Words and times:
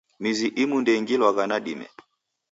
Mizi 0.21 0.47
imu 0.61 0.75
ndeingilwagha 0.81 1.43
nadime 1.49 1.87